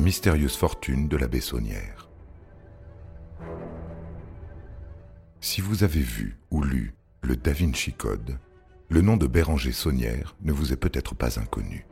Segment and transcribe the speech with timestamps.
[0.00, 2.08] Mystérieuse fortune de la Bessonnière.
[5.40, 8.38] Si vous avez vu ou lu le Da Vinci Code,
[8.88, 11.86] le nom de Béranger Saunière ne vous est peut-être pas inconnu.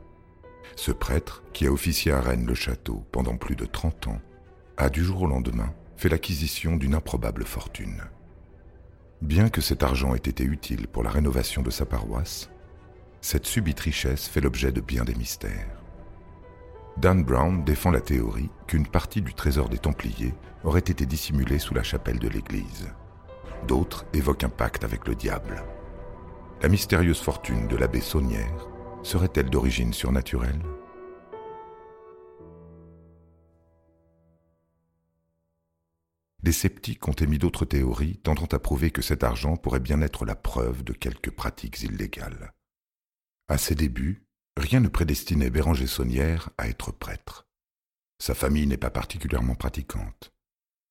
[0.75, 4.21] Ce prêtre, qui a officié à Rennes le château pendant plus de 30 ans,
[4.77, 8.01] a du jour au lendemain fait l'acquisition d'une improbable fortune.
[9.21, 12.49] Bien que cet argent ait été utile pour la rénovation de sa paroisse,
[13.21, 15.78] cette subite richesse fait l'objet de bien des mystères.
[16.99, 20.33] Dan Brown défend la théorie qu'une partie du trésor des Templiers
[20.65, 22.89] aurait été dissimulée sous la chapelle de l'église.
[23.65, 25.63] D'autres évoquent un pacte avec le diable.
[26.61, 28.67] La mystérieuse fortune de l'abbé Saunière
[29.01, 30.61] serait-elle d'origine surnaturelle?
[36.43, 40.25] Les sceptiques ont émis d'autres théories tendant à prouver que cet argent pourrait bien être
[40.25, 42.51] la preuve de quelques pratiques illégales.
[43.47, 44.25] À ses débuts,
[44.59, 47.47] Rien ne prédestinait Béranger Saunière à être prêtre.
[48.21, 50.33] Sa famille n'est pas particulièrement pratiquante.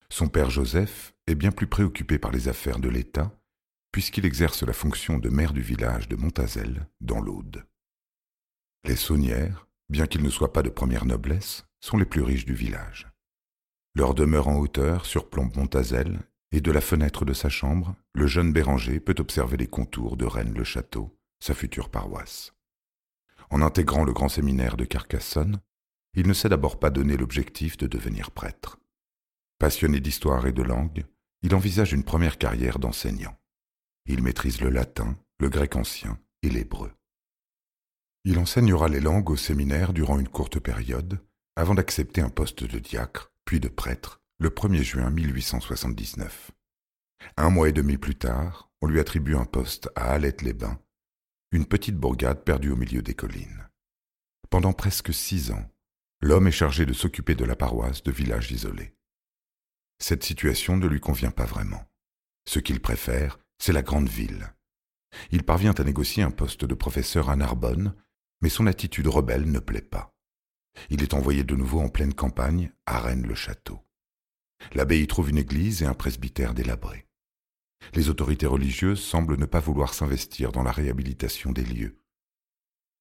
[0.09, 3.31] Son père Joseph est bien plus préoccupé par les affaires de l'État,
[3.91, 7.63] puisqu'il exerce la fonction de maire du village de Montazel, dans l'Aude.
[8.85, 12.55] Les Saunières, bien qu'ils ne soient pas de première noblesse, sont les plus riches du
[12.55, 13.07] village.
[13.93, 18.51] Leur demeure en hauteur surplombe Montazel, et de la fenêtre de sa chambre, le jeune
[18.51, 22.51] Béranger peut observer les contours de Rennes-le-Château, sa future paroisse.
[23.49, 25.61] En intégrant le grand séminaire de Carcassonne,
[26.13, 28.77] il ne s'est d'abord pas donné l'objectif de devenir prêtre.
[29.59, 31.05] Passionné d'histoire et de langue,
[31.41, 33.37] il envisage une première carrière d'enseignant.
[34.05, 36.91] Il maîtrise le latin, le grec ancien et l'hébreu.
[38.25, 41.19] Il enseignera les langues au séminaire durant une courte période,
[41.55, 46.51] avant d'accepter un poste de diacre, puis de prêtre, le 1er juin 1879.
[47.37, 50.79] Un mois et demi plus tard, on lui attribue un poste à Alette-les-Bains,
[51.51, 53.67] une petite bourgade perdue au milieu des collines.
[54.51, 55.67] Pendant presque six ans,
[56.21, 58.93] l'homme est chargé de s'occuper de la paroisse de villages isolés.
[59.99, 61.83] Cette situation ne lui convient pas vraiment.
[62.47, 64.53] Ce qu'il préfère, c'est la grande ville.
[65.31, 67.95] Il parvient à négocier un poste de professeur à Narbonne,
[68.41, 70.13] mais son attitude rebelle ne plaît pas.
[70.91, 73.79] Il est envoyé de nouveau en pleine campagne, à Rennes-le-Château.
[74.73, 77.08] L'abbé y trouve une église et un presbytère délabré
[77.93, 81.97] les autorités religieuses semblent ne pas vouloir s'investir dans la réhabilitation des lieux.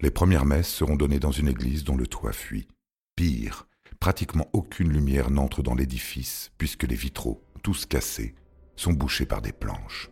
[0.00, 2.69] Les premières messes seront données dans une église dont le toit fuit.
[3.17, 3.67] Pire,
[3.99, 8.34] pratiquement aucune lumière n'entre dans l'édifice, puisque les vitraux, tous cassés,
[8.77, 10.11] sont bouchés par des planches.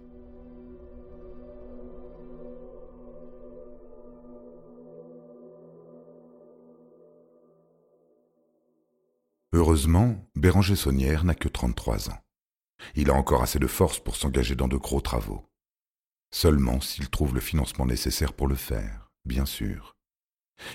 [9.53, 12.26] Heureusement, Béranger Saunière n'a que 33 ans.
[12.95, 15.49] Il a encore assez de force pour s'engager dans de gros travaux.
[16.31, 19.97] Seulement s'il trouve le financement nécessaire pour le faire, bien sûr.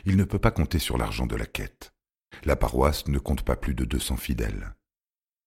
[0.06, 1.94] Il ne peut pas compter sur l'argent de la quête.
[2.44, 4.76] La paroisse ne compte pas plus de deux cents fidèles.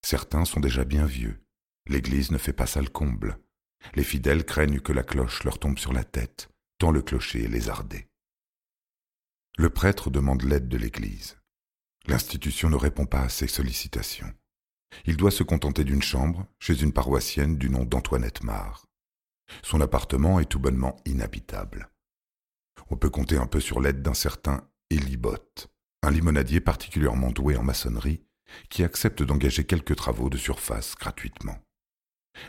[0.02, 1.42] Certains sont déjà bien vieux.
[1.86, 3.38] L'église ne fait pas sale comble.
[3.94, 6.48] Les fidèles craignent que la cloche leur tombe sur la tête,
[6.78, 8.08] tant le clocher est lézardé.
[9.56, 11.38] Le prêtre demande l'aide de l'église.
[12.06, 14.32] L'institution ne répond pas à ses sollicitations.
[15.06, 18.86] Il doit se contenter d'une chambre chez une paroissienne du nom d'Antoinette Marr.
[19.62, 21.90] Son appartement est tout bonnement inhabitable.
[22.90, 25.38] On peut compter un peu sur l'aide d'un certain Elibot,
[26.02, 28.22] un limonadier particulièrement doué en maçonnerie,
[28.68, 31.58] qui accepte d'engager quelques travaux de surface gratuitement.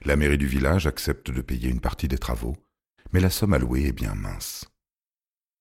[0.04, 2.56] La mairie du village accepte de payer une partie des travaux,
[3.12, 4.66] mais la somme allouée est bien mince.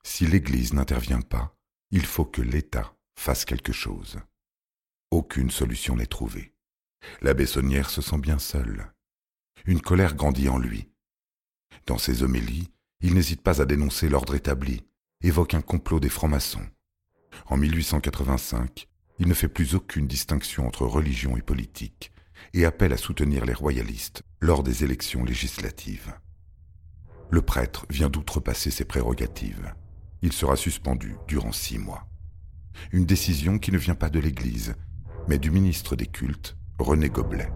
[0.05, 1.57] Si l'Église n'intervient pas,
[1.91, 4.19] il faut que l'État fasse quelque chose.
[5.11, 6.54] Aucune solution n'est trouvée.
[7.21, 8.93] La Bessonnière se sent bien seul.
[9.67, 10.89] Une colère grandit en lui.
[11.87, 12.71] Dans ses homélies,
[13.01, 14.85] il n'hésite pas à dénoncer l'ordre établi,
[15.23, 16.67] évoque un complot des francs-maçons.
[17.47, 22.13] En 1885, il ne fait plus aucune distinction entre religion et politique
[22.53, 26.15] et appelle à soutenir les royalistes lors des élections législatives.
[27.31, 29.75] Le prêtre vient d'outrepasser ses prérogatives.
[30.23, 32.07] Il sera suspendu durant six mois.
[32.93, 34.75] Une décision qui ne vient pas de l'Église,
[35.29, 37.49] mais du ministre des cultes René Goblet.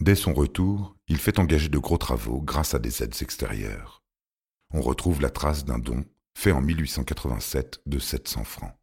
[0.00, 4.04] Dès son retour, il fait engager de gros travaux grâce à des aides extérieures.
[4.72, 6.04] On retrouve la trace d'un don
[6.38, 8.74] fait en 1887 de 700 francs.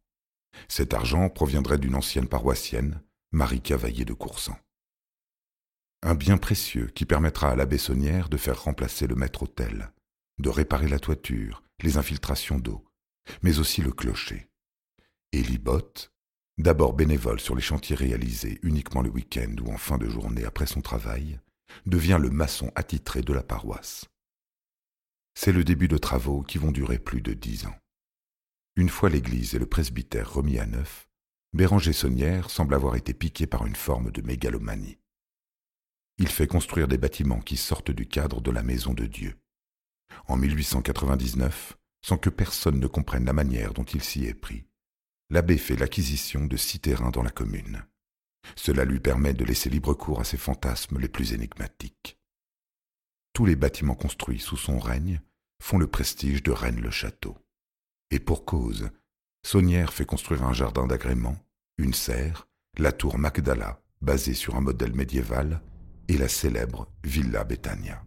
[0.68, 3.00] Cet argent proviendrait d'une ancienne paroissienne,
[3.32, 4.58] Marie Cavaillé de Coursan.
[6.02, 9.90] Un bien précieux qui permettra à la Bessonnière de faire remplacer le maître-autel,
[10.38, 12.84] de réparer la toiture les infiltrations d'eau,
[13.42, 14.48] mais aussi le clocher.
[15.32, 16.12] Élie Bott,
[16.58, 20.66] d'abord bénévole sur les chantiers réalisés uniquement le week-end ou en fin de journée après
[20.66, 21.38] son travail,
[21.86, 24.06] devient le maçon attitré de la paroisse.
[25.34, 27.76] C'est le début de travaux qui vont durer plus de dix ans.
[28.76, 31.08] Une fois l'église et le presbytère remis à neuf,
[31.52, 34.98] Béranger Saunière semble avoir été piqué par une forme de mégalomanie.
[36.18, 39.36] Il fait construire des bâtiments qui sortent du cadre de la maison de Dieu.
[40.26, 44.66] En 1899, sans que personne ne comprenne la manière dont il s'y est pris,
[45.30, 47.84] l'abbé fait l'acquisition de six terrains dans la commune.
[48.56, 52.18] Cela lui permet de laisser libre cours à ses fantasmes les plus énigmatiques.
[53.32, 55.20] Tous les bâtiments construits sous son règne
[55.62, 57.36] font le prestige de Rennes-le-Château.
[58.10, 58.90] Et pour cause,
[59.44, 61.36] Saunière fait construire un jardin d'agrément,
[61.78, 62.48] une serre,
[62.78, 65.62] la tour Magdala, basée sur un modèle médiéval,
[66.08, 68.04] et la célèbre Villa Betania.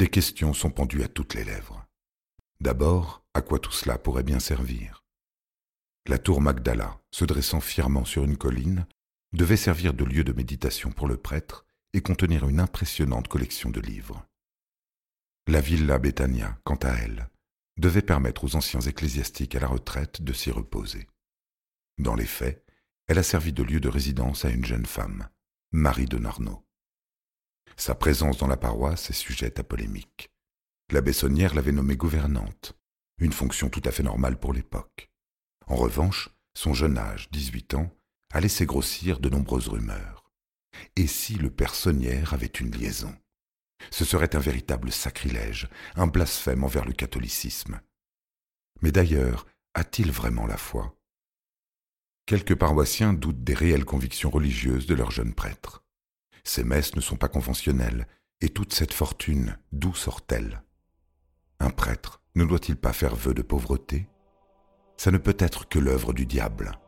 [0.00, 1.86] Des questions sont pendues à toutes les lèvres.
[2.58, 5.04] D'abord, à quoi tout cela pourrait bien servir?
[6.06, 8.86] La tour Magdala, se dressant fièrement sur une colline,
[9.34, 13.78] devait servir de lieu de méditation pour le prêtre et contenir une impressionnante collection de
[13.78, 14.26] livres.
[15.46, 17.28] La villa Betania, quant à elle,
[17.76, 21.08] devait permettre aux anciens ecclésiastiques à la retraite de s'y reposer.
[21.98, 22.64] Dans les faits,
[23.06, 25.28] elle a servi de lieu de résidence à une jeune femme,
[25.72, 26.64] Marie de Narnaud.
[27.76, 30.30] Sa présence dans la paroisse est sujette à polémique.
[30.90, 32.76] La Bessonnière l'avait nommée gouvernante,
[33.18, 35.10] une fonction tout à fait normale pour l'époque.
[35.66, 37.90] En revanche, son jeune âge, dix-huit ans,
[38.32, 40.30] a laissé grossir de nombreuses rumeurs.
[40.96, 43.14] Et si le père Saunière avait une liaison?
[43.90, 47.80] Ce serait un véritable sacrilège, un blasphème envers le catholicisme.
[48.82, 50.96] Mais d'ailleurs, a-t-il vraiment la foi?
[52.26, 55.84] Quelques paroissiens doutent des réelles convictions religieuses de leur jeune prêtre.
[56.44, 58.06] Ces messes ne sont pas conventionnelles,
[58.40, 60.62] et toute cette fortune, d'où sort-elle?
[61.58, 64.08] Un prêtre ne doit-il pas faire vœu de pauvreté?
[64.96, 66.78] Ça ne peut être que l'œuvre du diable.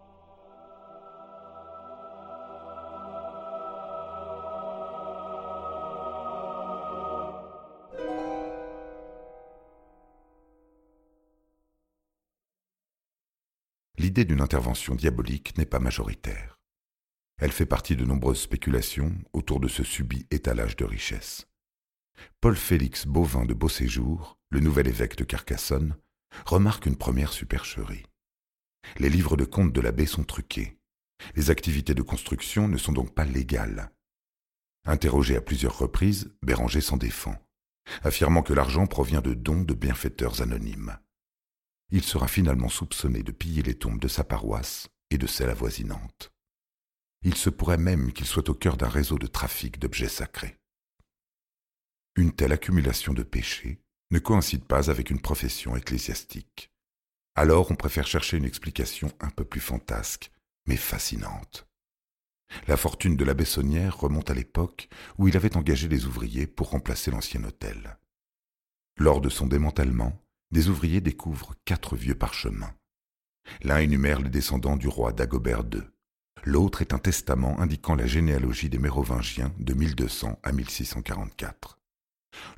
[13.98, 16.61] L'idée d'une intervention diabolique n'est pas majoritaire.
[17.42, 21.48] Elle fait partie de nombreuses spéculations autour de ce subit étalage de richesses.
[22.40, 25.96] Paul-Félix Bovin de Beauséjour, le nouvel évêque de Carcassonne,
[26.46, 28.06] remarque une première supercherie.
[29.00, 30.78] Les livres de comptes de l'abbé sont truqués.
[31.34, 33.90] Les activités de construction ne sont donc pas légales.
[34.84, 37.34] Interrogé à plusieurs reprises, Béranger s'en défend,
[38.04, 40.96] affirmant que l'argent provient de dons de bienfaiteurs anonymes.
[41.90, 46.32] Il sera finalement soupçonné de piller les tombes de sa paroisse et de celles avoisinantes.
[47.24, 50.56] Il se pourrait même qu'il soit au cœur d'un réseau de trafic d'objets sacrés.
[52.16, 53.78] Une telle accumulation de péchés
[54.10, 56.70] ne coïncide pas avec une profession ecclésiastique.
[57.34, 60.30] Alors on préfère chercher une explication un peu plus fantasque,
[60.66, 61.66] mais fascinante.
[62.66, 66.70] La fortune de la Bessonnière remonte à l'époque où il avait engagé des ouvriers pour
[66.70, 67.98] remplacer l'ancien hôtel.
[68.98, 72.74] Lors de son démantèlement, des ouvriers découvrent quatre vieux parchemins.
[73.62, 75.80] L'un énumère les descendants du roi Dagobert II.
[76.44, 81.78] L'autre est un testament indiquant la généalogie des Mérovingiens de 1200 à 1644.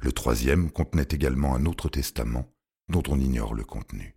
[0.00, 2.47] Le troisième contenait également un autre testament
[2.88, 4.16] dont on ignore le contenu.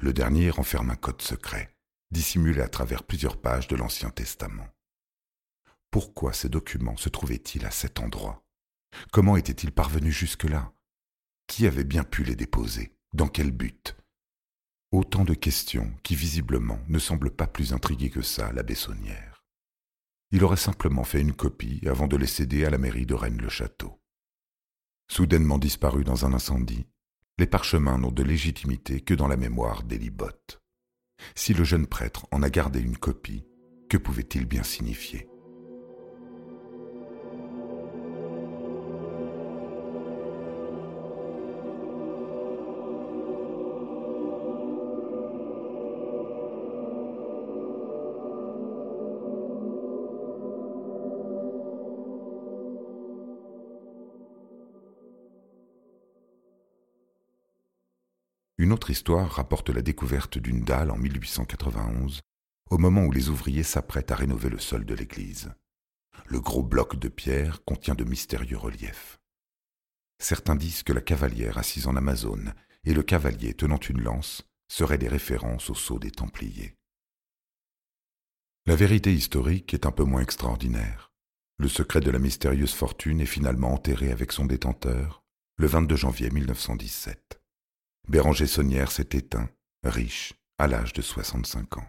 [0.00, 1.74] Le dernier renferme un code secret,
[2.10, 4.68] dissimulé à travers plusieurs pages de l'Ancien Testament.
[5.90, 8.42] Pourquoi ces documents se trouvaient-ils à cet endroit?
[9.12, 10.72] Comment étaient-ils parvenus jusque-là?
[11.46, 12.94] Qui avait bien pu les déposer?
[13.12, 13.96] Dans quel but?
[14.92, 19.42] Autant de questions qui visiblement ne semblent pas plus intriguées que ça la Bessonnière.
[20.32, 24.02] Il aurait simplement fait une copie avant de les céder à la mairie de Rennes-le-Château.
[25.10, 26.86] Soudainement disparus dans un incendie,
[27.38, 30.60] les parchemins n'ont de légitimité que dans la mémoire d'Elibotte.
[31.34, 33.46] Si le jeune prêtre en a gardé une copie,
[33.88, 35.26] que pouvait-il bien signifier?
[58.62, 62.20] Une autre histoire rapporte la découverte d'une dalle en 1891,
[62.70, 65.52] au moment où les ouvriers s'apprêtent à rénover le sol de l'église.
[66.26, 69.18] Le gros bloc de pierre contient de mystérieux reliefs.
[70.20, 72.54] Certains disent que la cavalière assise en Amazone
[72.84, 76.76] et le cavalier tenant une lance seraient des références au sceau des Templiers.
[78.66, 81.10] La vérité historique est un peu moins extraordinaire.
[81.58, 85.24] Le secret de la mystérieuse fortune est finalement enterré avec son détenteur
[85.56, 87.41] le 22 janvier 1917.
[88.08, 89.48] Béranger Saunière s'est éteint,
[89.84, 91.86] riche, à l'âge de 65 ans.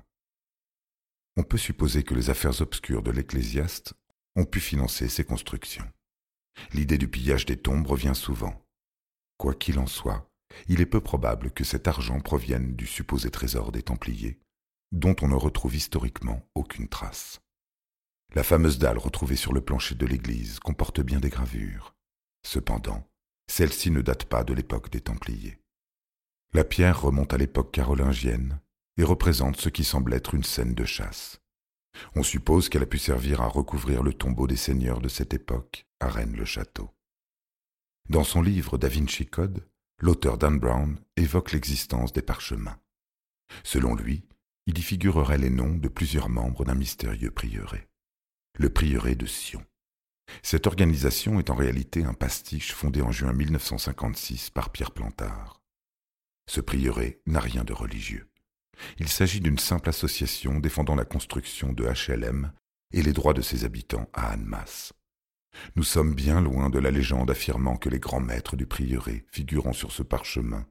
[1.36, 3.93] On peut supposer que les affaires obscures de l'ecclésiaste
[4.36, 5.88] ont pu financer ces constructions.
[6.74, 8.63] L'idée du pillage des tombes revient souvent.
[9.38, 10.29] Quoi qu'il en soit,
[10.67, 14.39] il est peu probable que cet argent provienne du supposé trésor des Templiers,
[14.91, 17.41] dont on ne retrouve historiquement aucune trace.
[18.36, 21.96] La fameuse dalle retrouvée sur le plancher de l'église comporte bien des gravures.
[22.46, 23.08] Cependant,
[23.48, 25.62] celle-ci ne date pas de l'époque des Templiers.
[26.55, 28.60] La pierre remonte à l'époque carolingienne
[28.98, 31.41] et représente ce qui semble être une scène de chasse.
[32.15, 35.88] On suppose qu'elle a pu servir à recouvrir le tombeau des seigneurs de cette époque
[36.00, 36.91] à Rennes-le-Château.
[38.07, 39.67] Dans son livre Da Vinci Code,
[40.00, 42.79] l'auteur Dan Brown évoque l'existence des parchemins.
[43.63, 44.24] Selon lui,
[44.67, 47.88] il y figurerait les noms de plusieurs membres d'un mystérieux prieuré,
[48.60, 49.65] le prieuré de Sion.
[50.43, 55.62] Cette organisation est en réalité un pastiche fondé en juin 1956 par Pierre Plantard.
[56.46, 58.30] Ce prieuré n'a rien de religieux.
[58.98, 62.52] Il s'agit d'une simple association défendant la construction de HLM
[62.92, 64.94] et les droits de ses habitants à Annemasse.
[65.76, 69.74] Nous sommes bien loin de la légende affirmant que les grands maîtres du prieuré figurant
[69.74, 70.66] sur ce parchemin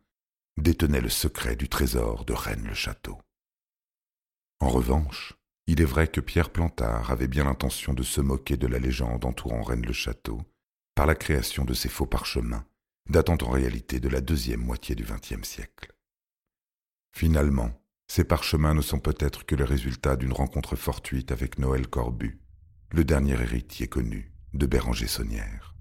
[0.56, 3.18] détenaient le secret du trésor de Rennes-le-Château.
[4.60, 5.34] En revanche,
[5.66, 9.24] il est vrai que Pierre Plantard avait bien l'intention de se moquer de la légende
[9.24, 10.42] entourant Rennes-le-Château
[10.94, 12.66] par la création de ces faux parchemins,
[13.08, 15.92] datant en réalité de la deuxième moitié du XXe siècle.
[17.12, 17.70] Finalement,
[18.08, 22.40] ces parchemins ne sont peut-être que le résultat d'une rencontre fortuite avec Noël Corbu,
[22.90, 25.71] le dernier héritier connu de Béranger Saunière.